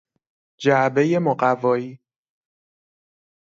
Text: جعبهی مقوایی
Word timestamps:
جعبهی 0.57 1.17
مقوایی 1.17 1.99